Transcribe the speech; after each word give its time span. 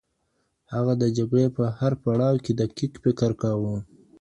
هغه 0.73 0.93
د 1.01 1.03
جګړې 1.17 1.47
په 1.57 1.63
هر 1.79 1.93
پړاو 2.03 2.35
کې 2.43 2.51
دقیق 2.61 2.93
فکر 3.03 3.29
کاوه. 3.41 3.75